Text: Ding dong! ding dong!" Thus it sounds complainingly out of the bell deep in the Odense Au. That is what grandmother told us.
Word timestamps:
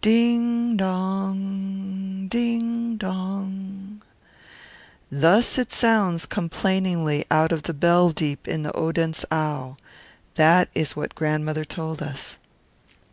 Ding 0.00 0.76
dong! 0.76 2.26
ding 2.26 2.96
dong!" 2.96 4.02
Thus 5.12 5.58
it 5.58 5.70
sounds 5.70 6.26
complainingly 6.26 7.24
out 7.30 7.52
of 7.52 7.62
the 7.62 7.72
bell 7.72 8.10
deep 8.10 8.48
in 8.48 8.64
the 8.64 8.76
Odense 8.76 9.24
Au. 9.30 9.76
That 10.34 10.68
is 10.74 10.96
what 10.96 11.14
grandmother 11.14 11.64
told 11.64 12.02
us. 12.02 12.36